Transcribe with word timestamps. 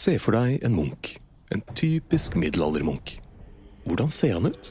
Se 0.00 0.14
for 0.16 0.32
deg 0.32 0.62
en 0.64 0.72
munk. 0.72 1.10
En 1.52 1.60
typisk 1.76 2.36
middelaldermunk. 2.38 3.18
Hvordan 3.84 4.08
ser 4.08 4.38
han 4.38 4.48
ut? 4.48 4.70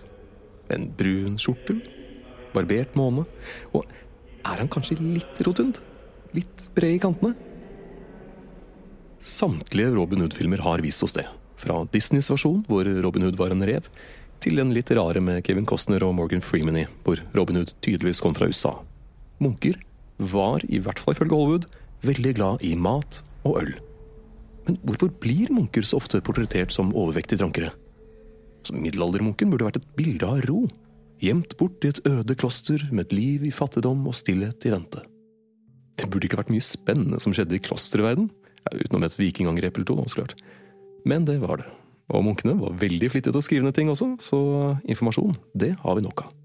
En 0.73 0.87
brun 0.97 1.35
skjortel? 1.37 1.83
Barbert 2.55 2.95
måne? 2.97 3.27
Og 3.77 3.83
er 4.41 4.63
han 4.63 4.71
kanskje 4.73 4.97
litt 4.97 5.43
rotund? 5.45 5.77
Litt 6.33 6.63
bred 6.73 6.95
i 6.95 7.01
kantene? 7.03 7.35
Samtlige 9.21 9.91
Robin 9.93 10.23
Hood-filmer 10.23 10.63
har 10.65 10.81
vist 10.81 11.05
oss 11.05 11.13
det. 11.13 11.27
Fra 11.61 11.83
Disneys 11.93 12.31
versjon, 12.31 12.63
hvor 12.65 12.87
Robin 13.03 13.27
Hood 13.27 13.37
var 13.37 13.53
en 13.53 13.65
rev, 13.67 13.85
til 14.41 14.57
den 14.57 14.71
litt 14.73 14.89
rare 14.97 15.21
med 15.21 15.43
Kevin 15.45 15.67
Costner 15.69 16.05
og 16.07 16.15
Morgan 16.17 16.41
Freeman 16.41 16.79
i, 16.79 16.87
hvor 17.03 17.21
Robin 17.37 17.59
Hood 17.59 17.75
tydeligvis 17.85 18.23
kom 18.23 18.33
fra 18.37 18.49
USA. 18.49 18.79
Munker 19.43 19.77
var, 20.17 20.65
i 20.65 20.81
hvert 20.81 21.03
fall 21.03 21.13
ifølge 21.13 21.37
Hollywood, 21.37 21.69
veldig 22.07 22.33
glad 22.39 22.65
i 22.65 22.73
mat 22.79 23.21
og 23.43 23.61
øl. 23.61 23.75
Men 24.69 24.77
hvorfor 24.85 25.09
blir 25.17 25.49
munker 25.49 25.81
så 25.81 25.97
ofte 25.97 26.19
portrettert 26.21 26.69
som 26.75 26.91
overvektige 26.93 27.39
drankere? 27.41 27.71
Så 28.61 28.75
middelaldermunken 28.77 29.49
burde 29.49 29.65
vært 29.65 29.79
et 29.79 29.87
bilde 29.97 30.27
av 30.27 30.43
ro, 30.45 30.59
gjemt 31.23 31.55
bort 31.57 31.81
i 31.87 31.89
et 31.89 32.01
øde 32.05 32.35
kloster 32.37 32.83
med 32.91 33.07
et 33.07 33.15
liv 33.17 33.47
i 33.49 33.53
fattigdom 33.55 34.05
og 34.05 34.13
stillhet 34.19 34.67
i 34.69 34.73
vente. 34.75 35.01
Det 35.97 36.05
burde 36.05 36.29
ikke 36.29 36.43
vært 36.43 36.53
mye 36.53 36.63
spennende 36.63 37.17
som 37.23 37.33
skjedde 37.33 37.57
i 37.57 37.63
klosterverden, 37.65 38.29
ja, 38.61 38.75
utenom 38.77 39.07
et 39.07 39.17
vikingangrep 39.17 39.79
eller 39.79 39.89
to, 39.89 39.97
så 40.05 40.21
klart. 40.21 40.37
Men 41.07 41.25
det 41.25 41.39
var 41.41 41.63
det. 41.63 41.71
Og 42.13 42.27
munkene 42.29 42.53
var 42.59 42.77
veldig 42.77 43.09
flittige 43.09 43.33
til 43.33 43.41
å 43.41 43.47
skrive 43.47 43.65
ned 43.65 43.73
ting 43.77 43.89
også, 43.89 44.13
så 44.21 44.39
informasjon, 44.85 45.33
det 45.57 45.73
har 45.81 45.97
vi 45.97 46.05
nok 46.05 46.27
av. 46.27 46.38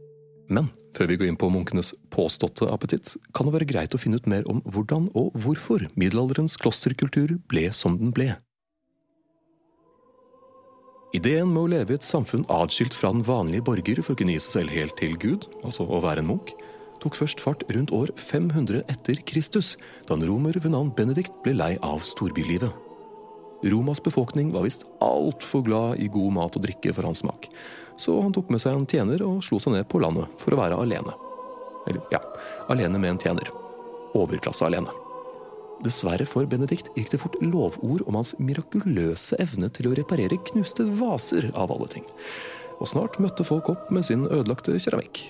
Men 0.52 0.68
før 0.96 1.08
vi 1.10 1.18
går 1.18 1.30
inn 1.30 1.38
på 1.40 1.50
munkenes 1.52 1.92
påståtte 2.14 2.68
appetitt, 2.70 3.14
kan 3.34 3.48
det 3.48 3.54
være 3.56 3.68
greit 3.70 3.94
å 3.96 4.00
finne 4.00 4.20
ut 4.20 4.28
mer 4.30 4.44
om 4.50 4.60
hvordan 4.68 5.08
og 5.16 5.36
hvorfor 5.44 5.86
middelalderens 5.96 6.58
klosterkultur 6.60 7.38
ble 7.50 7.70
som 7.74 7.98
den 8.00 8.12
ble. 8.14 8.34
Ideen 11.14 11.52
med 11.54 11.62
å 11.62 11.70
leve 11.70 11.94
i 11.94 11.98
et 11.98 12.06
samfunn 12.06 12.42
atskilt 12.50 12.94
fra 12.96 13.12
den 13.14 13.22
vanlige 13.22 13.62
borger 13.68 14.00
for 14.02 14.14
å 14.14 14.18
kunne 14.18 14.34
gi 14.34 14.42
seg 14.42 14.54
selv 14.58 14.74
helt 14.74 14.96
til 14.98 15.14
Gud, 15.22 15.46
altså 15.62 15.86
å 15.86 16.00
være 16.02 16.24
en 16.24 16.32
munk, 16.32 16.50
tok 17.02 17.14
først 17.18 17.42
fart 17.42 17.62
rundt 17.74 17.92
år 17.94 18.10
500 18.18 18.82
etter 18.90 19.20
Kristus, 19.28 19.76
da 20.08 20.16
en 20.16 20.26
romer 20.26 20.58
ved 20.58 20.74
navn 20.74 20.90
Benedikt 20.96 21.36
ble 21.44 21.54
lei 21.54 21.74
av 21.86 22.02
storbylivet. 22.06 22.72
Romas 23.70 24.02
befolkning 24.02 24.50
var 24.52 24.66
visst 24.66 24.82
altfor 25.04 25.62
glad 25.64 26.02
i 26.02 26.10
god 26.12 26.34
mat 26.36 26.58
og 26.58 26.66
drikke 26.66 26.92
for 26.96 27.06
hans 27.06 27.22
smak, 27.22 27.46
så 28.00 28.16
han 28.20 28.34
tok 28.34 28.50
med 28.52 28.62
seg 28.62 28.76
en 28.76 28.88
tjener 28.90 29.22
og 29.26 29.42
slo 29.46 29.60
seg 29.62 29.76
ned 29.76 29.88
på 29.90 30.00
landet 30.02 30.30
for 30.42 30.54
å 30.54 30.60
være 30.60 30.80
alene. 30.82 31.14
Eller 31.88 32.02
ja, 32.14 32.20
alene 32.72 33.00
med 33.00 33.14
en 33.14 33.22
tjener. 33.22 33.50
Overklasse 34.14 34.66
alene. 34.66 34.92
Dessverre 35.84 36.26
for 36.28 36.46
Benedikt 36.48 36.90
gikk 36.96 37.10
det 37.12 37.20
fort 37.20 37.36
lovord 37.42 38.04
om 38.06 38.16
hans 38.18 38.32
mirakuløse 38.38 39.36
evne 39.42 39.68
til 39.74 39.90
å 39.90 39.94
reparere 39.98 40.38
knuste 40.50 40.86
vaser, 41.00 41.50
av 41.54 41.72
alle 41.74 41.90
ting. 41.92 42.06
Og 42.80 42.88
snart 42.90 43.18
møtte 43.22 43.46
folk 43.46 43.70
opp 43.72 43.90
med 43.94 44.06
sin 44.06 44.24
ødelagte 44.28 44.76
keramikk. 44.80 45.26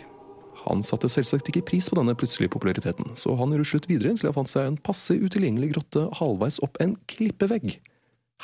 Han 0.64 0.84
satte 0.87 1.11
selvsagt 1.12 1.50
ikke 1.50 1.64
pris 1.69 1.90
på 1.90 1.99
denne 1.99 2.14
plutselige 2.16 2.52
populariteten, 2.55 3.12
så 3.19 3.34
han 3.37 3.52
ruslet 3.52 3.88
videre 3.90 4.14
til 4.16 4.31
han 4.31 4.37
fant 4.37 4.52
seg 4.52 4.69
en 4.69 4.78
passe 4.81 5.12
utilgjengelig 5.12 5.75
grotte 5.75 6.06
halvveis 6.20 6.61
opp 6.64 6.81
en 6.81 6.96
klippevegg. 7.11 7.76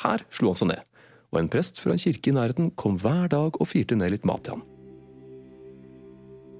Her 0.03 0.25
slo 0.33 0.51
han 0.51 0.59
seg 0.59 0.69
ned, 0.73 0.83
og 1.31 1.39
en 1.39 1.49
prest 1.51 1.79
fra 1.79 1.95
en 1.95 2.01
kirke 2.01 2.31
i 2.31 2.35
nærheten 2.35 2.73
kom 2.79 2.97
hver 2.99 3.29
dag 3.31 3.55
og 3.55 3.69
firte 3.69 3.95
ned 3.95 4.13
litt 4.13 4.27
mat 4.27 4.43
til 4.45 4.57
han. 4.57 4.65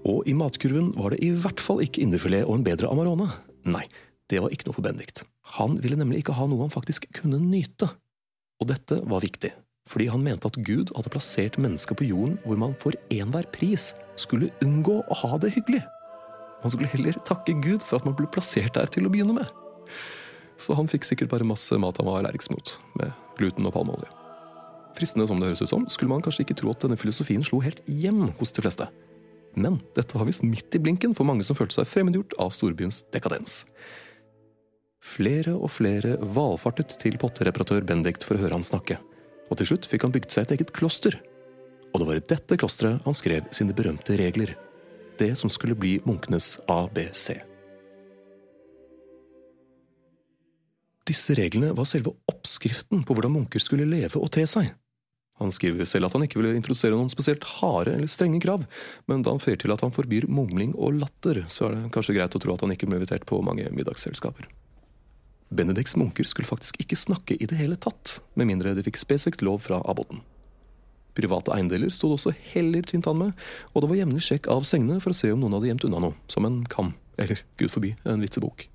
Og 0.07 0.25
i 0.25 0.33
matkurven 0.33 0.93
var 0.97 1.13
det 1.13 1.21
i 1.25 1.29
hvert 1.37 1.61
fall 1.61 1.83
ikke 1.83 2.01
indrefilet 2.01 2.47
og 2.47 2.57
en 2.57 2.65
bedre 2.65 2.89
Amarone. 2.89 3.27
Nei, 3.69 3.83
det 4.31 4.39
var 4.41 4.53
ikke 4.53 4.69
noe 4.69 4.77
for 4.77 4.85
Bendikt. 4.85 5.25
Han 5.59 5.75
ville 5.83 5.99
nemlig 5.99 6.23
ikke 6.23 6.37
ha 6.37 6.47
noe 6.49 6.63
han 6.63 6.73
faktisk 6.73 7.05
kunne 7.19 7.41
nyte. 7.43 7.91
Og 8.61 8.69
dette 8.71 8.97
var 9.09 9.23
viktig, 9.23 9.51
fordi 9.89 10.07
han 10.09 10.23
mente 10.25 10.49
at 10.49 10.59
Gud 10.65 10.93
hadde 10.95 11.13
plassert 11.13 11.59
mennesker 11.61 11.97
på 11.97 12.07
jorden 12.09 12.37
hvor 12.45 12.59
man 12.61 12.77
for 12.81 12.97
enhver 13.13 13.49
pris 13.53 13.91
skulle 14.19 14.53
unngå 14.65 15.01
å 15.01 15.19
ha 15.23 15.37
det 15.41 15.53
hyggelig. 15.57 15.83
Man 16.61 16.73
skulle 16.73 16.91
heller 16.93 17.17
takke 17.25 17.57
Gud 17.61 17.83
for 17.85 17.97
at 17.97 18.07
man 18.07 18.15
ble 18.17 18.29
plassert 18.31 18.77
der 18.77 18.89
til 18.93 19.09
å 19.09 19.13
begynne 19.13 19.35
med. 19.37 19.49
Så 20.61 20.77
han 20.77 20.89
fikk 20.89 21.07
sikkert 21.09 21.33
bare 21.33 21.47
masse 21.47 21.77
mat 21.81 21.97
han 21.97 22.09
var 22.09 22.21
allergisk 22.21 22.53
mot, 22.53 22.75
med 23.01 23.13
gluten 23.39 23.65
og 23.65 23.73
palmeolje. 23.73 24.20
Fristende 24.97 25.27
som 25.29 25.39
det 25.39 25.51
høres 25.51 25.63
ut 25.63 25.71
som, 25.71 25.87
skulle 25.89 26.11
man 26.11 26.23
kanskje 26.23 26.45
ikke 26.45 26.57
tro 26.59 26.73
at 26.73 26.83
denne 26.83 26.99
filosofien 26.99 27.43
slo 27.45 27.61
helt 27.63 27.81
hjem 27.87 28.29
hos 28.39 28.53
de 28.55 28.63
fleste. 28.63 28.87
Men 29.55 29.79
dette 29.95 30.15
var 30.15 30.27
visst 30.27 30.45
midt 30.47 30.75
i 30.75 30.79
blinken 30.79 31.15
for 31.17 31.27
mange 31.27 31.43
som 31.47 31.57
følte 31.57 31.79
seg 31.79 31.89
fremmedgjort 31.89 32.37
av 32.39 32.53
storbyens 32.55 33.01
dekadens. 33.11 33.61
Flere 35.01 35.55
og 35.57 35.71
flere 35.73 36.15
valfartet 36.21 36.93
til 37.01 37.17
pottereparatør 37.19 37.83
Bendikt 37.87 38.25
for 38.27 38.37
å 38.37 38.43
høre 38.43 38.59
han 38.59 38.65
snakke, 38.65 38.99
og 39.49 39.59
til 39.59 39.73
slutt 39.73 39.87
fikk 39.89 40.05
han 40.05 40.13
bygd 40.15 40.31
seg 40.31 40.45
et 40.45 40.57
eget 40.57 40.73
kloster. 40.75 41.17
Og 41.91 41.99
det 41.99 42.07
var 42.07 42.19
i 42.19 42.27
dette 42.31 42.59
klosteret 42.59 43.07
han 43.07 43.17
skrev 43.17 43.49
sine 43.55 43.75
berømte 43.75 44.15
regler, 44.19 44.53
det 45.19 45.33
som 45.39 45.51
skulle 45.51 45.75
bli 45.77 45.97
munkenes 46.07 46.55
ABC. 46.71 47.41
Disse 51.11 51.35
reglene 51.35 51.73
var 51.75 51.89
selve 51.89 52.13
oppskriften 52.29 53.01
på 53.03 53.17
hvordan 53.17 53.33
munker 53.33 53.59
skulle 53.59 53.89
leve 53.89 54.21
og 54.21 54.31
te 54.31 54.45
seg. 54.47 54.69
Han 55.41 55.51
skriver 55.53 55.87
selv 55.89 56.05
at 56.05 56.13
han 56.13 56.21
ikke 56.27 56.37
ville 56.37 56.53
introdusere 56.53 56.93
noen 56.93 57.09
spesielt 57.09 57.45
harde 57.57 57.95
eller 57.95 58.09
strenge 58.11 58.39
krav, 58.43 58.67
men 59.09 59.23
da 59.25 59.33
han 59.33 59.41
føyer 59.41 59.57
til 59.63 59.73
at 59.73 59.81
han 59.81 59.93
forbyr 59.95 60.27
mumling 60.29 60.75
og 60.77 60.99
latter, 61.01 61.43
så 61.49 61.67
er 61.67 61.77
det 61.77 61.93
kanskje 61.95 62.15
greit 62.19 62.37
å 62.37 62.41
tro 62.43 62.53
at 62.53 62.61
han 62.61 62.73
ikke 62.75 62.89
ble 62.89 62.99
invitert 62.99 63.25
på 63.29 63.39
mange 63.45 63.65
middagsselskaper. 63.73 64.45
Benedicts 65.51 65.97
munker 65.99 66.29
skulle 66.29 66.47
faktisk 66.47 66.77
ikke 66.79 66.99
snakke 66.99 67.35
i 67.35 67.47
det 67.49 67.57
hele 67.59 67.75
tatt, 67.75 68.19
med 68.39 68.47
mindre 68.53 68.75
de 68.77 68.85
fikk 68.85 69.01
spesifikt 69.01 69.41
lov 69.43 69.65
fra 69.65 69.81
abboten. 69.81 70.21
Private 71.17 71.51
eiendeler 71.57 71.91
stod 71.91 72.15
også 72.15 72.31
heller 72.53 72.85
tynt 72.87 73.09
an 73.09 73.19
med, 73.19 73.47
og 73.73 73.83
det 73.83 73.89
var 73.91 73.99
jevnlig 73.99 74.23
sjekk 74.29 74.47
av 74.53 74.63
sengene 74.69 75.01
for 75.03 75.11
å 75.11 75.17
se 75.17 75.33
om 75.33 75.41
noen 75.41 75.57
hadde 75.57 75.73
gjemt 75.73 75.87
unna 75.89 76.05
noe, 76.05 76.19
som 76.31 76.47
en 76.47 76.61
kam, 76.71 76.93
eller 77.19 77.41
gud 77.59 77.73
forbi, 77.73 77.95
en 78.05 78.23
vitsebok. 78.23 78.69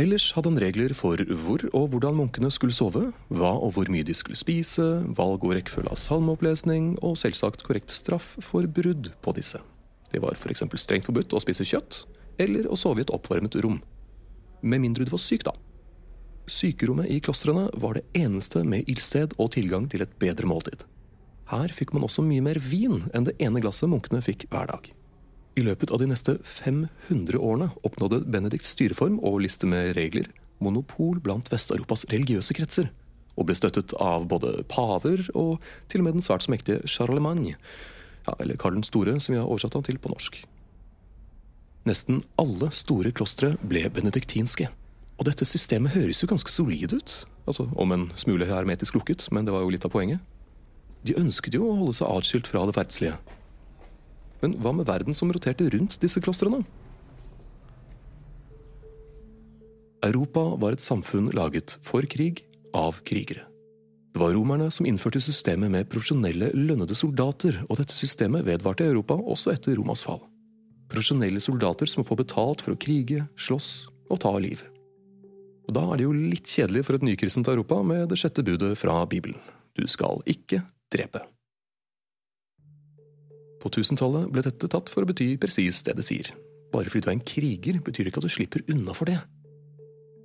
Ellers 0.00 0.30
hadde 0.32 0.48
han 0.48 0.60
regler 0.62 0.94
for 0.96 1.20
hvor 1.20 1.62
og 1.76 1.90
hvordan 1.92 2.16
munkene 2.16 2.48
skulle 2.54 2.72
sove, 2.72 3.10
hva 3.28 3.50
og 3.60 3.74
hvor 3.76 3.90
mye 3.92 4.06
de 4.08 4.14
skulle 4.16 4.40
spise, 4.40 4.86
valg 5.18 5.42
og 5.44 5.52
rekkefølge 5.52 5.92
av 5.92 6.00
salmeopplesning, 6.00 6.94
og 7.04 7.18
selvsagt 7.20 7.64
korrekt 7.66 7.92
straff 7.92 8.30
for 8.40 8.64
brudd 8.64 9.10
på 9.20 9.34
disse. 9.36 9.60
Det 10.08 10.22
var 10.24 10.38
f.eks. 10.38 10.64
strengt 10.80 11.04
forbudt 11.04 11.36
å 11.36 11.42
spise 11.44 11.66
kjøtt, 11.68 12.06
eller 12.40 12.70
å 12.72 12.78
sove 12.80 13.02
i 13.02 13.04
et 13.04 13.12
oppvarmet 13.12 13.58
rom. 13.60 13.82
Med 14.64 14.80
mindre 14.80 15.04
du 15.04 15.12
var 15.12 15.20
syk, 15.20 15.44
da. 15.44 15.52
Sykerommet 16.48 17.12
i 17.12 17.20
klostrene 17.20 17.68
var 17.76 18.00
det 18.00 18.06
eneste 18.16 18.64
med 18.64 18.88
ildsted 18.88 19.36
og 19.36 19.52
tilgang 19.58 19.90
til 19.92 20.06
et 20.06 20.16
bedre 20.22 20.48
måltid. 20.48 20.86
Her 21.52 21.68
fikk 21.68 21.92
man 21.92 22.08
også 22.08 22.24
mye 22.24 22.40
mer 22.40 22.56
vin 22.64 23.10
enn 23.12 23.28
det 23.28 23.36
ene 23.44 23.60
glasset 23.60 23.92
munkene 23.92 24.24
fikk 24.24 24.48
hver 24.48 24.72
dag. 24.72 24.88
I 25.52 25.64
løpet 25.66 25.90
av 25.92 26.00
de 26.00 26.08
neste 26.08 26.38
500 26.48 27.36
årene 27.36 27.68
oppnådde 27.84 28.22
Benedikts 28.32 28.72
styreform 28.72 29.18
og 29.20 29.42
liste 29.44 29.68
med 29.68 29.92
regler 29.98 30.30
monopol 30.62 31.18
blant 31.20 31.50
Vest-Europas 31.52 32.06
religiøse 32.12 32.54
kretser, 32.56 32.88
og 33.36 33.48
ble 33.48 33.56
støttet 33.56 33.92
av 34.00 34.24
både 34.30 34.62
paver 34.70 35.26
og 35.34 35.60
til 35.92 36.00
og 36.00 36.06
med 36.06 36.16
den 36.16 36.24
svært 36.24 36.46
så 36.46 36.52
mektige 36.52 36.88
Charlemagne, 36.88 37.56
ja, 38.26 38.36
eller 38.38 38.56
Karl 38.60 38.78
den 38.78 38.86
store, 38.86 39.18
som 39.20 39.34
vi 39.34 39.40
har 39.40 39.48
oversatt 39.48 39.76
ham 39.76 39.84
til 39.84 39.98
på 40.00 40.12
norsk. 40.12 40.38
Nesten 41.88 42.22
alle 42.38 42.70
store 42.72 43.10
klostre 43.12 43.56
ble 43.66 43.82
benediktinske, 43.92 44.70
og 45.18 45.26
dette 45.28 45.48
systemet 45.48 45.96
høres 45.96 46.22
jo 46.22 46.30
ganske 46.30 46.52
solid 46.54 46.94
ut, 46.94 47.16
altså 47.44 47.66
om 47.74 47.92
en 47.92 48.08
smule 48.16 48.46
hermetisk 48.48 48.96
lukket, 48.96 49.26
men 49.34 49.44
det 49.44 49.52
var 49.52 49.66
jo 49.66 49.74
litt 49.74 49.84
av 49.84 49.92
poenget. 49.92 50.22
De 51.02 51.18
ønsket 51.18 51.58
jo 51.58 51.66
å 51.66 51.76
holde 51.80 51.98
seg 51.98 52.08
atskilt 52.08 52.48
fra 52.48 52.62
det 52.68 52.76
verdslige, 52.78 53.18
men 54.42 54.56
hva 54.60 54.74
med 54.76 54.88
verden 54.88 55.16
som 55.16 55.30
roterte 55.32 55.68
rundt 55.72 55.98
disse 56.02 56.20
klostrene? 56.22 56.64
Europa 60.02 60.42
var 60.58 60.74
et 60.74 60.82
samfunn 60.82 61.30
laget 61.34 61.78
for 61.86 62.02
krig, 62.10 62.42
av 62.74 63.02
krigere. 63.04 63.44
Det 64.12 64.20
var 64.20 64.34
romerne 64.34 64.70
som 64.72 64.86
innførte 64.88 65.20
systemet 65.24 65.70
med 65.72 65.88
profesjonelle, 65.92 66.50
lønnede 66.56 66.96
soldater, 66.96 67.62
og 67.68 67.78
dette 67.80 67.96
systemet 67.96 68.44
vedvarte 68.48 68.84
Europa 68.84 69.16
også 69.16 69.54
etter 69.54 69.76
Romas 69.78 70.02
fall. 70.04 70.20
Profesjonelle 70.92 71.40
soldater 71.40 71.88
som 71.88 72.04
får 72.04 72.20
betalt 72.24 72.64
for 72.64 72.74
å 72.74 72.80
krige, 72.80 73.26
slåss 73.40 73.70
og 74.12 74.20
ta 74.24 74.34
liv. 74.40 74.64
Og 75.68 75.72
Da 75.76 75.84
er 75.92 76.00
det 76.00 76.08
jo 76.08 76.12
litt 76.12 76.48
kjedelig 76.48 76.84
for 76.84 76.98
et 76.98 77.06
nykristent 77.06 77.48
Europa 77.48 77.80
med 77.86 78.10
det 78.10 78.18
sjette 78.20 78.44
budet 78.44 78.74
fra 78.76 79.04
Bibelen. 79.06 79.38
Du 79.78 79.86
skal 79.88 80.20
ikke 80.28 80.64
drepe. 80.92 81.22
På 83.62 83.70
1000-tallet 83.70 84.30
ble 84.34 84.42
dette 84.42 84.68
tatt 84.70 84.90
for 84.90 85.04
å 85.04 85.08
bety 85.08 85.36
presis 85.40 85.84
det 85.86 85.94
det 85.98 86.06
sier. 86.06 86.32
Bare 86.72 86.90
fordi 86.90 87.04
du 87.04 87.10
er 87.10 87.16
en 87.18 87.28
kriger, 87.32 87.78
betyr 87.84 88.04
det 88.04 88.12
ikke 88.12 88.22
at 88.22 88.26
du 88.26 88.34
slipper 88.34 88.64
unna 88.72 88.94
for 88.96 89.10
det. 89.10 89.20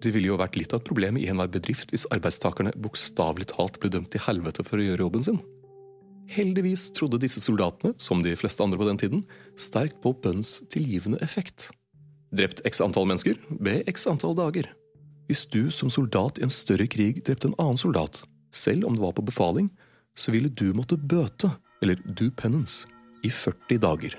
Det 0.01 0.13
ville 0.13 0.29
jo 0.29 0.37
vært 0.39 0.57
litt 0.57 0.73
av 0.73 0.81
et 0.81 0.87
problem 0.87 1.17
i 1.17 1.27
enhver 1.29 1.49
bedrift 1.53 1.93
hvis 1.93 2.07
arbeidstakerne 2.13 2.73
bokstavelig 2.81 3.49
talt 3.53 3.79
ble 3.81 3.91
dømt 3.93 4.11
til 4.13 4.23
helvete 4.25 4.65
for 4.65 4.81
å 4.81 4.87
gjøre 4.87 5.05
jobben 5.05 5.25
sin. 5.25 5.39
Heldigvis 6.27 6.89
trodde 6.95 7.21
disse 7.23 7.39
soldatene, 7.39 7.93
som 8.03 8.21
de 8.23 8.33
fleste 8.35 8.63
andre 8.63 8.79
på 8.79 8.87
den 8.89 8.99
tiden, 8.99 9.23
sterkt 9.55 10.01
på 10.03 10.11
bønns 10.23 10.57
tilgivende 10.73 11.21
effekt. 11.23 11.69
Drept 12.35 12.65
x 12.67 12.81
antall 12.83 13.07
mennesker 13.07 13.37
ved 13.63 13.87
x 13.87 14.05
antall 14.11 14.35
dager. 14.37 14.67
Hvis 15.27 15.45
du 15.51 15.69
som 15.71 15.91
soldat 15.91 16.39
i 16.39 16.45
en 16.45 16.53
større 16.53 16.87
krig 16.91 17.23
drepte 17.27 17.51
en 17.51 17.57
annen 17.59 17.79
soldat, 17.79 18.21
selv 18.51 18.87
om 18.87 18.95
det 18.95 19.03
var 19.03 19.15
på 19.15 19.25
befaling, 19.27 19.71
så 20.17 20.33
ville 20.35 20.51
du 20.51 20.73
måtte 20.75 20.99
bøte, 20.99 21.51
eller 21.81 21.99
do 22.05 22.29
penance, 22.35 22.87
i 23.25 23.31
40 23.33 23.79
dager. 23.83 24.17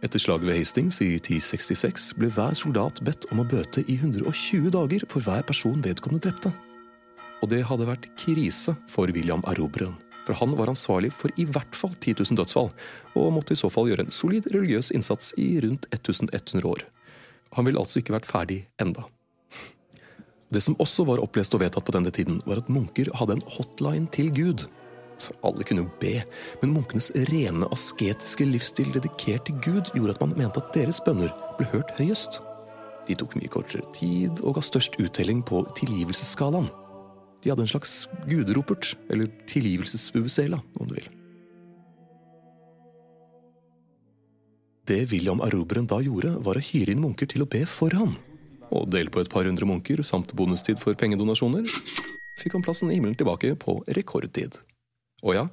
Etter 0.00 0.22
slaget 0.22 0.48
ved 0.48 0.56
Hastings 0.56 1.00
i 1.04 1.10
1066 1.18 2.14
ble 2.16 2.30
hver 2.32 2.54
soldat 2.56 3.02
bedt 3.04 3.26
om 3.32 3.42
å 3.42 3.48
bøte 3.48 3.82
i 3.84 3.98
120 3.98 4.70
dager 4.72 5.04
for 5.12 5.24
hver 5.24 5.44
person 5.48 5.82
vedkommende 5.84 6.24
drepte. 6.24 6.52
Og 7.44 7.52
det 7.52 7.66
hadde 7.68 7.88
vært 7.88 8.08
krise 8.20 8.74
for 8.88 9.12
William 9.12 9.44
Erobreren, 9.48 9.98
for 10.24 10.36
han 10.40 10.56
var 10.56 10.72
ansvarlig 10.72 11.12
for 11.12 11.32
i 11.40 11.44
hvert 11.44 11.76
fall 11.76 11.92
10 11.98 12.16
000 12.22 12.40
dødsfall, 12.40 12.72
og 13.12 13.32
måtte 13.36 13.56
i 13.56 13.60
så 13.60 13.68
fall 13.72 13.90
gjøre 13.90 14.08
en 14.08 14.14
solid 14.14 14.48
religiøs 14.54 14.92
innsats 14.96 15.34
i 15.40 15.52
rundt 15.64 15.88
1100 15.92 16.64
år. 16.64 16.84
Han 17.56 17.66
ville 17.68 17.80
altså 17.80 18.00
ikke 18.00 18.16
vært 18.16 18.28
ferdig 18.28 18.62
enda. 18.80 19.04
Det 20.50 20.62
som 20.64 20.74
også 20.82 21.04
var 21.06 21.20
opplest 21.22 21.54
og 21.54 21.62
vedtatt 21.62 21.84
på 21.86 21.94
denne 21.94 22.10
tiden, 22.14 22.40
var 22.48 22.58
at 22.62 22.72
munker 22.72 23.12
hadde 23.20 23.36
en 23.36 23.48
hotline 23.58 24.08
til 24.10 24.32
Gud, 24.34 24.64
alle 25.46 25.64
kunne 25.66 25.84
jo 25.84 25.90
be, 26.00 26.20
men 26.62 26.74
munkenes 26.74 27.10
rene 27.30 27.68
asketiske 27.74 28.46
livsstil 28.48 28.92
dedikert 28.94 29.46
til 29.48 29.58
Gud 29.64 29.92
gjorde 29.94 30.16
at 30.16 30.22
man 30.24 30.36
mente 30.38 30.62
at 30.62 30.72
deres 30.76 31.00
bønner 31.04 31.32
ble 31.58 31.68
hørt 31.72 31.92
høyest. 31.98 32.40
De 33.08 33.16
tok 33.18 33.36
mye 33.38 33.50
kortere 33.52 33.86
tid 33.96 34.42
og 34.44 34.56
ga 34.58 34.64
størst 34.64 34.98
uttelling 35.02 35.42
på 35.46 35.62
tilgivelsesskalaen. 35.78 36.70
De 37.40 37.48
hadde 37.48 37.64
en 37.64 37.72
slags 37.72 38.04
guderopert, 38.28 38.92
eller 39.08 39.30
tilgivelsesvuvusela, 39.48 40.60
om 40.80 40.90
du 40.90 40.98
vil. 40.98 41.08
Det 44.90 45.06
William 45.12 45.40
Erobreren 45.46 45.88
da 45.88 46.00
gjorde, 46.04 46.34
var 46.44 46.58
å 46.58 46.64
hyre 46.64 46.92
inn 46.92 47.00
munker 47.04 47.28
til 47.30 47.44
å 47.44 47.48
be 47.48 47.62
for 47.68 47.94
ham. 47.96 48.16
Og 48.70 48.90
dele 48.92 49.10
på 49.10 49.22
et 49.22 49.30
par 49.32 49.48
hundre 49.48 49.66
munker 49.66 50.02
samt 50.06 50.34
bonustid 50.36 50.78
for 50.78 50.98
pengedonasjoner 50.98 51.66
fikk 52.40 52.56
han 52.56 52.64
plassen 52.64 52.90
i 52.90 52.96
himmelen 52.96 53.18
tilbake 53.18 53.52
på 53.60 53.80
rekordtid. 53.96 54.56
Og 55.20 55.36
ja, 55.36 55.46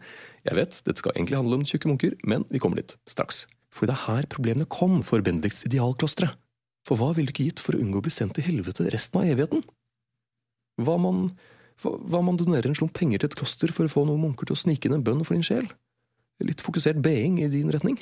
jeg 0.48 0.58
vet, 0.58 0.82
dette 0.88 1.02
skal 1.02 1.16
egentlig 1.16 1.40
handle 1.40 1.60
om 1.60 1.66
tjukke 1.68 1.90
munker, 1.92 2.16
men 2.24 2.46
vi 2.52 2.62
kommer 2.64 2.80
dit 2.80 2.96
straks. 3.10 3.46
For 3.74 3.90
det 3.90 3.98
er 3.98 4.06
her 4.08 4.28
problemene 4.32 4.70
kom 4.72 5.02
for 5.06 5.24
Benedikts 5.24 5.66
idealklostre. 5.68 6.32
For 6.88 7.00
hva 7.00 7.12
ville 7.16 7.30
du 7.30 7.36
ikke 7.36 7.50
gitt 7.50 7.62
for 7.64 7.76
å 7.76 7.82
unngå 7.84 8.00
å 8.00 8.06
bli 8.06 8.14
sendt 8.14 8.38
til 8.38 8.48
helvete 8.48 8.88
resten 8.94 9.20
av 9.20 9.28
evigheten? 9.28 9.66
Hva 10.80 10.96
man, 11.02 11.26
hva 11.84 12.22
man 12.24 12.40
donerer 12.40 12.70
en 12.70 12.78
slump 12.78 12.96
penger 12.96 13.22
til 13.22 13.32
et 13.32 13.38
kloster 13.40 13.74
for 13.76 13.90
å 13.90 13.92
få 13.92 14.06
noen 14.08 14.24
munker 14.24 14.48
til 14.48 14.56
å 14.56 14.62
snike 14.62 14.88
inn 14.88 14.96
en 14.96 15.04
bønn 15.04 15.26
for 15.28 15.36
din 15.36 15.46
sjel? 15.46 15.68
Litt 16.40 16.64
fokusert 16.64 17.02
being 17.04 17.42
i 17.42 17.50
din 17.52 17.74
retning? 17.74 18.00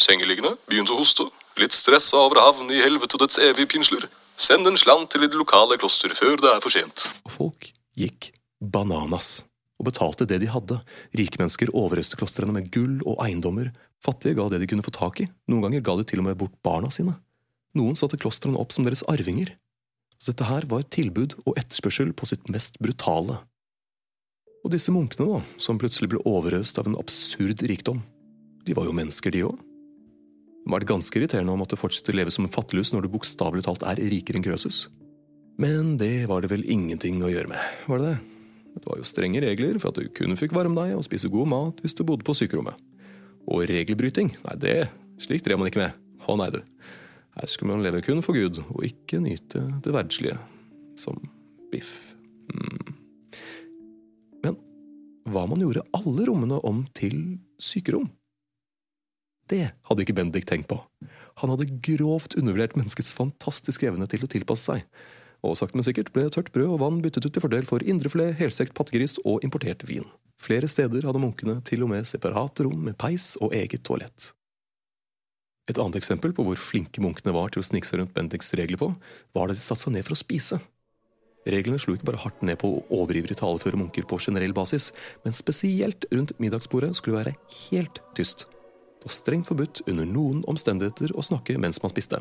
Sengeliggende, 0.00 0.54
begynte 0.70 0.94
å 0.94 1.00
hoste, 1.00 1.26
litt 1.60 1.74
stressa 1.74 2.20
over 2.22 2.38
å 2.38 2.46
havne 2.50 2.76
i 2.76 2.84
helvete 2.84 3.18
og 3.18 3.24
dets 3.24 3.40
evige 3.42 3.74
pinsler. 3.74 4.06
Send 4.36 4.68
en 4.68 4.76
slant 4.76 5.08
til 5.12 5.24
det 5.24 5.32
lokale 5.32 5.78
kloster 5.80 6.12
før 6.16 6.36
det 6.40 6.50
er 6.50 6.60
for 6.60 6.72
sent. 6.72 7.08
Folk 7.32 7.70
gikk 7.96 8.30
bananas 8.60 9.40
og 9.80 9.88
betalte 9.88 10.26
det 10.28 10.42
de 10.42 10.50
hadde. 10.52 10.76
Rike 11.16 11.40
mennesker 11.40 11.72
overøste 11.72 12.18
klostrene 12.20 12.52
med 12.52 12.68
gull 12.72 12.98
og 13.08 13.16
eiendommer. 13.24 13.72
Fattige 14.04 14.36
ga 14.36 14.48
det 14.52 14.60
de 14.60 14.68
kunne 14.68 14.84
få 14.84 14.92
tak 14.92 15.22
i. 15.24 15.28
Noen 15.48 15.64
ganger 15.64 15.84
ga 15.84 15.96
de 15.96 16.08
til 16.08 16.20
og 16.20 16.28
med 16.28 16.36
bort 16.40 16.56
barna 16.64 16.92
sine. 16.92 17.16
Noen 17.76 17.96
satte 17.96 18.20
klostrene 18.20 18.60
opp 18.60 18.76
som 18.76 18.84
deres 18.84 19.04
arvinger. 19.08 19.54
Så 20.20 20.32
dette 20.32 20.48
her 20.48 20.68
var 20.68 20.84
tilbud 20.92 21.38
og 21.44 21.56
etterspørsel 21.56 22.12
på 22.16 22.28
sitt 22.28 22.48
mest 22.52 22.76
brutale. 22.80 23.40
Og 24.64 24.72
disse 24.72 24.92
munkene, 24.92 25.28
da, 25.28 25.40
som 25.60 25.80
plutselig 25.80 26.10
ble 26.12 26.20
overøst 26.28 26.80
av 26.80 26.88
en 26.90 26.96
absurd 27.00 27.64
rikdom, 27.68 28.02
de 28.66 28.74
var 28.76 28.88
jo 28.88 28.96
mennesker, 28.96 29.32
de 29.32 29.44
òg 29.46 29.65
var 30.66 30.82
det 30.82 30.90
ganske 30.90 31.18
irriterende 31.18 31.54
å 31.54 31.60
måtte 31.60 31.78
fortsette 31.78 32.12
å 32.12 32.16
leve 32.18 32.32
som 32.34 32.46
en 32.46 32.52
fattiglus 32.52 32.92
når 32.94 33.06
du 33.06 33.12
bokstavelig 33.14 33.66
talt 33.66 33.84
er 33.86 34.00
rikere 34.10 34.40
enn 34.40 34.46
Krøsus. 34.46 34.86
Men 35.62 35.94
det 36.00 36.26
var 36.28 36.42
det 36.42 36.50
vel 36.52 36.66
ingenting 36.68 37.22
å 37.24 37.30
gjøre 37.32 37.52
med, 37.54 37.76
var 37.88 38.02
det 38.02 38.10
det? 38.10 38.16
Det 38.76 38.84
var 38.84 38.98
jo 39.00 39.08
strenge 39.08 39.40
regler 39.40 39.78
for 39.80 39.88
at 39.88 40.02
du 40.02 40.10
kun 40.12 40.36
fikk 40.36 40.52
varme 40.52 40.76
deg 40.76 40.98
og 40.98 41.06
spise 41.06 41.30
god 41.32 41.48
mat 41.48 41.78
hvis 41.80 41.96
du 41.96 42.02
bodde 42.04 42.26
på 42.28 42.34
sykerommet. 42.36 42.76
Og 43.48 43.64
regelbryting, 43.70 44.34
nei 44.42 44.56
det, 44.60 44.74
slikt 45.22 45.46
drev 45.46 45.62
man 45.62 45.70
ikke 45.70 45.80
med. 45.80 45.96
Å 46.26 46.36
nei, 46.36 46.50
du. 46.52 46.60
Her 47.38 47.48
skulle 47.48 47.72
man 47.72 47.84
leve 47.84 48.02
kun 48.04 48.20
for 48.24 48.36
Gud, 48.36 48.58
og 48.74 48.84
ikke 48.84 49.22
nyte 49.22 49.62
det 49.84 49.94
verdslige. 49.94 50.36
Som 50.98 51.22
biff. 51.72 51.94
Mm. 52.52 52.92
hva 55.26 55.42
man 55.50 55.58
gjorde 55.58 55.82
alle 55.96 56.24
rommene 56.28 56.60
om 56.64 56.84
til 56.94 57.38
sykerom. 57.58 58.06
Det 59.50 59.68
hadde 59.88 60.02
ikke 60.02 60.16
Bendik 60.16 60.46
tenkt 60.48 60.68
på. 60.70 60.80
Han 61.42 61.52
hadde 61.52 61.68
grovt 61.84 62.34
undervurdert 62.38 62.76
menneskets 62.78 63.12
fantastiske 63.14 63.86
evne 63.86 64.08
til 64.10 64.24
å 64.24 64.30
tilpasse 64.30 64.72
seg. 64.72 64.86
Og 65.44 65.58
sakte, 65.58 65.76
men 65.78 65.84
sikkert 65.86 66.12
ble 66.14 66.24
tørt 66.32 66.48
brød 66.54 66.72
og 66.74 66.80
vann 66.82 67.02
byttet 67.04 67.26
ut 67.28 67.34
til 67.36 67.44
fordel 67.44 67.68
for 67.68 67.84
indrefilet, 67.84 68.34
helstekt 68.40 68.74
pattegris 68.74 69.18
og 69.22 69.44
importert 69.46 69.84
vin. 69.86 70.06
Flere 70.42 70.68
steder 70.68 71.06
hadde 71.06 71.22
munkene 71.22 71.60
til 71.66 71.84
og 71.84 71.92
med 71.92 72.08
separate 72.08 72.66
rom 72.66 72.80
med 72.88 72.96
peis 73.00 73.34
og 73.40 73.54
eget 73.56 73.84
toalett. 73.86 74.32
Et 75.66 75.78
annet 75.82 75.98
eksempel 75.98 76.32
på 76.34 76.44
hvor 76.46 76.58
flinke 76.60 77.02
munkene 77.02 77.34
var 77.34 77.50
til 77.50 77.62
å 77.62 77.66
snike 77.66 77.88
seg 77.88 78.00
rundt 78.00 78.14
Bendiks 78.14 78.52
regler 78.58 78.80
på, 78.80 78.92
var 79.34 79.50
da 79.50 79.56
de 79.56 79.62
satte 79.62 79.82
seg 79.84 79.96
ned 79.96 80.06
for 80.06 80.14
å 80.14 80.20
spise. 80.20 80.60
Reglene 81.46 81.78
slo 81.78 81.94
ikke 81.94 82.08
bare 82.08 82.22
hardt 82.24 82.42
ned 82.46 82.58
på 82.58 82.72
overivrige 82.94 83.38
taleføre 83.38 83.78
munker 83.78 84.06
på 84.08 84.18
generell 84.22 84.54
basis, 84.54 84.90
men 85.22 85.34
spesielt 85.36 86.06
rundt 86.10 86.34
middagsbordet 86.42 86.94
skulle 86.98 87.20
være 87.20 87.36
helt 87.68 88.02
tyst. 88.18 88.48
Var 89.06 89.14
strengt 89.14 89.46
forbudt 89.46 89.84
under 89.86 90.08
noen 90.10 90.40
omstendigheter 90.50 91.12
å 91.14 91.22
snakke 91.22 91.54
mens 91.62 91.78
man 91.78 91.92
spiste. 91.92 92.18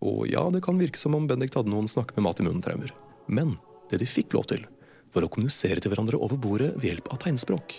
Og 0.00 0.24
ja, 0.30 0.42
det 0.48 0.62
kan 0.64 0.80
virke 0.80 0.96
som 0.98 1.14
om 1.18 1.26
Bendikt 1.28 1.58
hadde 1.58 1.68
noen 1.68 1.90
snakke 1.90 2.16
med 2.16 2.24
mat 2.24 2.40
i 2.40 2.46
munnen-traumer. 2.46 2.94
Men 3.28 3.58
det 3.90 4.00
de 4.00 4.08
fikk 4.08 4.32
lov 4.32 4.48
til, 4.48 4.64
var 5.12 5.26
å 5.26 5.28
kommunisere 5.28 5.84
til 5.84 5.92
hverandre 5.92 6.16
over 6.16 6.40
bordet 6.40 6.72
ved 6.78 6.88
hjelp 6.88 7.12
av 7.12 7.20
tegnspråk. 7.22 7.76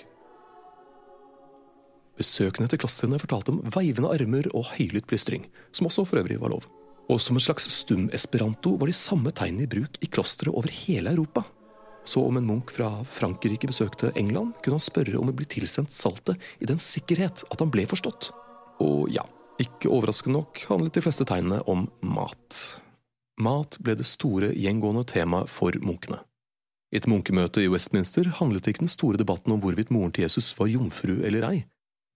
Besøkende 2.21 2.69
til 2.69 2.83
klostrene 2.83 3.17
fortalte 3.17 3.55
om 3.55 3.63
veivende 3.73 4.13
armer 4.13 4.45
og 4.53 4.69
høylytt 4.75 5.09
plystring, 5.09 5.49
som 5.73 5.89
også 5.89 6.05
for 6.05 6.21
øvrig 6.21 6.37
var 6.43 6.53
lov. 6.53 6.69
Og 7.09 7.17
som 7.19 7.35
en 7.35 7.43
slags 7.43 7.65
stum-esperanto 7.73 8.77
var 8.77 8.93
de 8.93 8.95
samme 8.95 9.33
tegnene 9.33 9.65
i 9.65 9.73
bruk 9.73 9.97
i 10.05 10.11
klostre 10.13 10.53
over 10.53 10.69
hele 10.85 11.17
Europa. 11.17 11.47
Så 12.05 12.23
om 12.27 12.37
en 12.37 12.47
munk 12.47 12.71
fra 12.75 12.89
Frankrike 13.07 13.67
besøkte 13.69 14.11
England, 14.19 14.57
kunne 14.63 14.77
han 14.79 14.83
spørre 14.83 15.19
om 15.19 15.31
å 15.31 15.35
bli 15.35 15.47
tilsendt 15.47 15.95
saltet 15.95 16.41
i 16.59 16.67
den 16.67 16.81
sikkerhet 16.81 17.45
at 17.49 17.63
han 17.63 17.71
ble 17.71 17.85
forstått. 17.87 18.31
Og 18.83 19.07
ja, 19.13 19.23
ikke 19.61 19.91
overraskende 19.93 20.41
nok 20.41 20.65
handlet 20.67 20.97
de 20.97 21.03
fleste 21.05 21.27
tegnene 21.29 21.61
om 21.69 21.87
mat. 22.03 22.59
Mat 23.41 23.79
ble 23.81 23.95
det 23.97 24.07
store, 24.07 24.51
gjengående 24.53 25.05
temaet 25.09 25.49
for 25.49 25.75
munkene. 25.81 26.19
I 26.93 26.99
et 26.99 27.07
munkemøte 27.09 27.63
i 27.63 27.69
Westminster 27.71 28.27
handlet 28.37 28.67
ikke 28.69 28.83
den 28.83 28.91
store 28.91 29.17
debatten 29.17 29.55
om 29.55 29.61
hvorvidt 29.63 29.89
moren 29.93 30.11
til 30.13 30.27
Jesus 30.27 30.51
var 30.59 30.69
jomfru 30.69 31.15
eller 31.25 31.47
ei, 31.47 31.63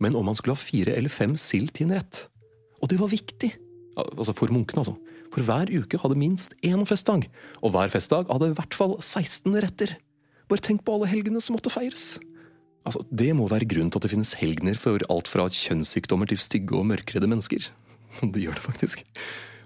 men 0.03 0.13
om 0.17 0.27
han 0.29 0.37
skulle 0.37 0.53
ha 0.53 0.61
fire 0.61 0.93
eller 0.93 1.09
fem 1.09 1.33
sild 1.39 1.71
til 1.73 1.87
en 1.87 1.97
rett. 1.97 2.27
Og 2.83 2.91
det 2.91 2.99
var 2.99 3.09
viktig! 3.09 3.55
Altså 3.97 4.35
for 4.37 4.53
munkene, 4.53 4.83
altså. 4.83 4.93
For 5.37 5.45
hver 5.45 5.69
uke 5.69 5.99
hadde 6.01 6.17
minst 6.17 6.55
én 6.65 6.81
festdag, 6.89 7.27
og 7.61 7.75
hver 7.75 7.91
festdag 7.93 8.25
hadde 8.25 8.47
i 8.49 8.55
hvert 8.57 8.73
fall 8.73 8.95
16 8.97 9.53
retter. 9.61 9.91
Bare 10.49 10.63
tenk 10.65 10.81
på 10.81 10.95
alle 10.95 11.09
helgene 11.11 11.37
som 11.43 11.53
måtte 11.53 11.69
feires. 11.69 12.15
Altså, 12.87 13.03
Det 13.13 13.35
må 13.37 13.45
være 13.45 13.67
grunnen 13.69 13.91
til 13.93 13.99
at 13.99 14.07
det 14.07 14.13
finnes 14.15 14.33
helgener 14.33 14.79
for 14.81 14.97
alt 15.13 15.29
fra 15.29 15.45
kjønnssykdommer 15.45 16.25
til 16.31 16.41
stygge 16.41 16.73
og 16.79 16.87
mørkredde 16.89 17.29
mennesker. 17.29 17.69
Det 18.33 18.41
gjør 18.41 18.57
det 18.57 18.65
faktisk. 18.65 19.05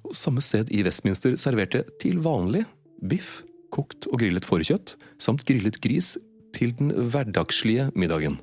Og 0.03 0.17
samme 0.17 0.43
sted 0.43 0.67
i 0.75 0.83
Westminster 0.83 1.39
serverte 1.39 1.85
til 2.03 2.19
vanlig 2.19 2.65
biff, 2.99 3.45
kokt 3.71 4.09
og 4.11 4.19
grillet 4.19 4.43
fårekjøtt, 4.43 4.97
samt 5.23 5.45
grillet 5.47 5.79
gris 5.79 6.17
til 6.51 6.75
den 6.75 6.91
hverdagslige 6.91 7.93
middagen. 7.95 8.41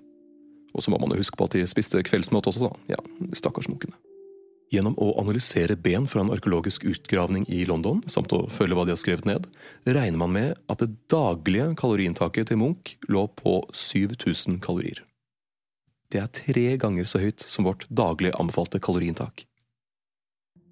Og 0.73 0.81
så 0.81 0.89
må 0.89 0.97
man 1.03 1.13
jo 1.13 1.21
huske 1.21 1.37
på 1.37 1.45
at 1.45 1.59
de 1.59 1.69
spiste 1.69 2.01
kveldsmat 2.09 2.49
også, 2.49 2.71
da. 2.71 2.95
Ja, 2.97 3.03
stakkars 3.37 3.69
munkene. 3.69 3.99
Gjennom 4.69 4.99
å 5.01 5.15
analysere 5.21 5.79
ben 5.81 6.05
fra 6.11 6.21
en 6.21 6.33
arkeologisk 6.35 6.85
utgravning 6.85 7.47
i 7.49 7.63
London, 7.69 8.03
samt 8.05 8.35
å 8.37 8.43
følge 8.53 8.77
hva 8.77 8.85
de 8.85 8.93
har 8.93 9.01
skrevet 9.01 9.25
ned, 9.29 9.47
regner 9.89 10.21
man 10.21 10.35
med 10.35 10.59
at 10.69 10.83
det 10.83 10.91
daglige 11.09 11.71
kaloriinntaket 11.81 12.51
til 12.51 12.61
Munch 12.61 12.99
lå 13.09 13.25
på 13.39 13.63
7000 13.73 14.61
kalorier. 14.65 15.01
Det 16.13 16.21
er 16.21 16.33
tre 16.33 16.67
ganger 16.81 17.09
så 17.09 17.21
høyt 17.21 17.45
som 17.45 17.65
vårt 17.69 17.87
daglig 17.89 18.35
anbefalte 18.37 18.81
kaloriinntak. 18.81 19.47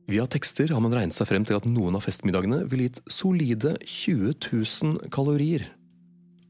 Via 0.06 0.28
tekster 0.30 0.70
har 0.70 0.82
man 0.84 0.92
regnet 0.94 1.16
seg 1.16 1.26
frem 1.28 1.44
til 1.48 1.56
at 1.58 1.66
noen 1.66 1.96
av 1.98 2.04
festmiddagene 2.04 2.62
ville 2.70 2.86
gitt 2.86 3.00
solide 3.10 3.74
20 3.82 4.36
000 4.44 5.10
kalorier. 5.12 5.66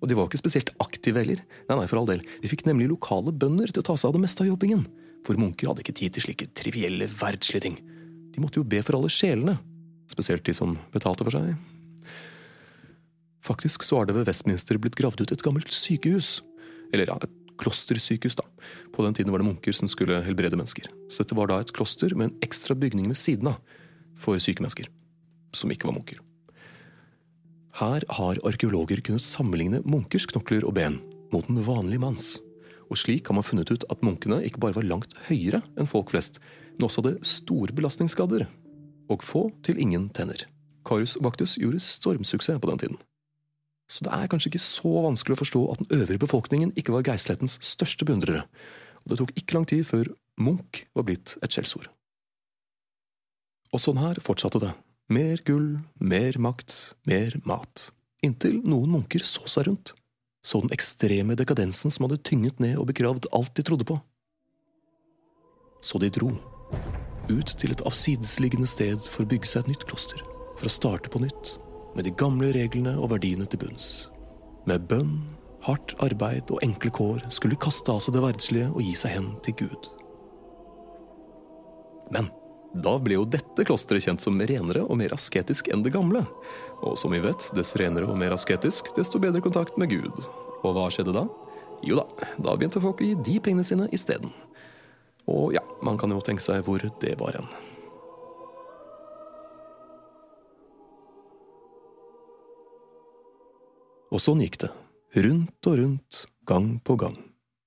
Og 0.02 0.10
de 0.10 0.18
var 0.18 0.28
ikke 0.28 0.42
spesielt 0.42 0.74
aktive 0.82 1.22
heller. 1.22 1.40
Nei, 1.70 1.78
nei, 1.78 1.86
for 1.88 2.02
all 2.02 2.10
del. 2.10 2.26
De 2.42 2.50
fikk 2.50 2.66
nemlig 2.66 2.90
lokale 2.90 3.32
bønder 3.32 3.70
til 3.72 3.80
å 3.80 3.86
ta 3.86 3.96
seg 3.96 4.10
av 4.10 4.18
det 4.18 4.26
meste 4.26 4.44
av 4.44 4.50
jobbingen. 4.50 4.84
For 5.25 5.38
munker 5.40 5.70
hadde 5.70 5.82
ikke 5.85 5.96
tid 5.96 6.16
til 6.16 6.26
slike 6.26 6.50
trivielle, 6.58 7.08
verdslige 7.08 7.64
ting. 7.64 7.78
De 8.35 8.42
måtte 8.42 8.61
jo 8.61 8.68
be 8.68 8.82
for 8.85 8.99
alle 8.99 9.11
sjelene. 9.12 9.56
Spesielt 10.11 10.44
de 10.46 10.54
som 10.54 10.76
betalte 10.92 11.25
for 11.26 11.35
seg. 11.35 11.56
Faktisk 13.46 13.87
så 13.87 14.02
er 14.02 14.08
det 14.08 14.18
ved 14.18 14.28
Westminster 14.28 14.78
blitt 14.82 14.99
gravd 14.99 15.23
ut 15.23 15.32
et 15.35 15.42
gammelt 15.44 15.73
sykehus. 15.73 16.40
Eller 16.92 17.11
ja, 17.11 17.16
et 17.23 17.56
klostersykehus, 17.62 18.37
da. 18.38 18.44
På 18.94 19.06
den 19.06 19.14
tiden 19.16 19.32
var 19.32 19.42
det 19.42 19.49
munker 19.49 19.75
som 19.76 19.90
skulle 19.90 20.20
helbrede 20.26 20.58
mennesker. 20.58 20.90
Så 21.11 21.23
dette 21.23 21.38
var 21.38 21.50
da 21.50 21.61
et 21.62 21.73
kloster 21.75 22.14
med 22.14 22.30
en 22.30 22.38
ekstra 22.46 22.76
bygning 22.78 23.08
ved 23.11 23.18
siden 23.18 23.52
av 23.54 23.61
for 24.20 24.38
syke 24.42 24.64
mennesker. 24.64 24.90
Som 25.56 25.73
ikke 25.73 25.88
var 25.88 25.96
munker. 25.96 26.20
Her 27.76 28.06
har 28.18 28.40
arkeologer 28.49 29.02
kunnet 29.04 29.25
sammenligne 29.25 29.82
munkers 29.85 30.25
knokler 30.30 30.64
og 30.64 30.76
ben 30.78 31.00
mot 31.32 31.46
den 31.49 31.61
vanlige 31.66 32.00
manns. 32.00 32.37
Og 32.90 33.00
slik 33.00 33.26
har 33.28 33.36
man 33.38 33.46
funnet 33.46 33.70
ut 33.72 33.86
at 33.90 34.04
munkene 34.06 34.42
ikke 34.46 34.60
bare 34.62 34.76
var 34.76 34.86
langt 34.86 35.16
høyere 35.26 35.62
enn 35.76 35.90
folk 35.90 36.12
flest, 36.12 36.38
men 36.76 36.86
også 36.86 37.02
hadde 37.02 37.26
store 37.26 37.74
belastningsskader. 37.74 38.46
Og 39.10 39.24
få 39.24 39.48
til 39.66 39.80
ingen 39.82 40.08
tenner. 40.14 40.46
Karius 40.86 41.16
Baktus 41.22 41.56
gjorde 41.58 41.82
stormsuksess 41.82 42.60
på 42.62 42.70
den 42.70 42.82
tiden. 42.82 42.98
Så 43.90 44.02
det 44.06 44.12
er 44.14 44.30
kanskje 44.30 44.50
ikke 44.50 44.62
så 44.62 44.92
vanskelig 45.04 45.36
å 45.36 45.42
forstå 45.42 45.62
at 45.72 45.82
den 45.82 46.00
øvrige 46.00 46.22
befolkningen 46.22 46.72
ikke 46.78 46.94
var 46.94 47.06
geistlighetens 47.06 47.58
største 47.62 48.06
beundrere, 48.06 48.46
og 49.04 49.12
det 49.12 49.18
tok 49.20 49.34
ikke 49.38 49.58
lang 49.58 49.66
tid 49.70 49.84
før 49.86 50.10
Munch 50.42 50.82
var 50.94 51.06
blitt 51.06 51.36
et 51.42 51.54
skjellsord. 51.54 51.86
Og 53.72 53.82
sånn 53.82 54.00
her 54.00 54.18
fortsatte 54.24 54.60
det, 54.62 54.72
mer 55.12 55.42
gull, 55.46 55.78
mer 56.02 56.38
makt, 56.42 56.96
mer 57.08 57.38
mat. 57.46 57.90
Inntil 58.26 58.58
noen 58.66 58.90
munker 58.96 59.22
så 59.26 59.46
seg 59.50 59.68
rundt. 59.70 59.94
Så 60.46 60.60
den 60.62 60.70
ekstreme 60.74 61.34
dekadensen 61.34 61.90
som 61.90 62.06
hadde 62.06 62.22
tynget 62.22 62.60
ned 62.62 62.76
og 62.78 62.86
begravd 62.92 63.26
alt 63.34 63.56
de 63.58 63.64
trodde 63.66 63.86
på. 63.88 63.98
Så 65.82 65.98
de 65.98 66.10
dro. 66.10 66.30
Ut 67.26 67.50
til 67.58 67.74
et 67.74 67.82
avsidesliggende 67.86 68.68
sted 68.70 69.02
for 69.02 69.24
å 69.24 69.30
bygge 69.30 69.50
seg 69.50 69.64
et 69.64 69.72
nytt 69.74 69.86
kloster. 69.90 70.22
For 70.58 70.70
å 70.70 70.72
starte 70.72 71.10
på 71.10 71.22
nytt. 71.24 71.56
Med 71.98 72.06
de 72.06 72.14
gamle 72.14 72.52
reglene 72.54 72.94
og 72.94 73.10
verdiene 73.10 73.48
til 73.50 73.64
bunns. 73.64 74.06
Med 74.70 74.86
bønn, 74.90 75.18
hardt 75.66 75.96
arbeid 76.04 76.50
og 76.54 76.62
enkle 76.62 76.92
kår 76.94 77.26
skulle 77.34 77.56
de 77.56 77.64
kaste 77.66 77.90
av 77.90 78.02
seg 78.04 78.14
det 78.14 78.22
verdslige 78.22 78.70
og 78.70 78.82
gi 78.86 78.94
seg 78.98 79.16
hen 79.16 79.30
til 79.46 79.58
Gud. 79.64 79.90
Men 82.14 82.30
da 82.83 82.97
ble 83.02 83.16
jo 83.16 83.26
dette 83.28 83.64
klosteret 83.66 84.04
kjent 84.04 84.23
som 84.23 84.38
renere 84.38 84.83
og 84.85 84.99
mer 85.00 85.14
asketisk 85.16 85.71
enn 85.73 85.85
det 85.85 85.95
gamle. 85.95 86.25
Og 86.85 86.97
som 87.00 87.14
vi 87.14 87.23
vet, 87.25 87.49
dess 87.56 87.76
renere 87.80 88.09
og 88.11 88.18
mer 88.21 88.35
asketisk, 88.37 88.92
desto 88.97 89.21
bedre 89.23 89.42
kontakt 89.45 89.78
med 89.80 89.92
Gud. 89.95 90.26
Og 90.62 90.75
hva 90.76 90.88
skjedde 90.92 91.14
da? 91.16 91.26
Jo 91.85 92.00
da, 92.00 92.06
da 92.40 92.56
begynte 92.56 92.83
folk 92.83 93.00
å 93.00 93.09
gi 93.09 93.16
de 93.26 93.38
pengene 93.42 93.66
sine 93.66 93.88
isteden. 93.97 94.33
Og 95.26 95.54
ja, 95.56 95.62
man 95.85 95.99
kan 95.99 96.12
jo 96.12 96.23
tenke 96.25 96.45
seg 96.45 96.64
hvor 96.66 96.83
det 97.02 97.16
var 97.21 97.38
hen. 97.38 97.49
Og 104.14 104.23
sånn 104.23 104.40
gikk 104.40 104.61
det, 104.62 104.71
rundt 105.18 105.68
og 105.68 105.80
rundt, 105.80 106.25
gang 106.47 106.76
på 106.87 106.95
gang, 107.00 107.16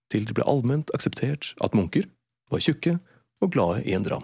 til 0.10 0.24
det 0.26 0.38
ble 0.38 0.48
allment 0.48 0.90
akseptert 0.96 1.52
at 1.62 1.76
munker 1.78 2.08
var 2.50 2.64
tjukke 2.64 2.96
og 3.44 3.52
glade 3.54 3.84
i 3.84 3.94
en 3.94 4.08
dram. 4.08 4.24